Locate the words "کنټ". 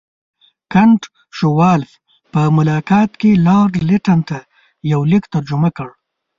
0.73-1.01